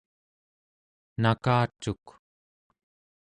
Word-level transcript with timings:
nakacuk 1.21 2.05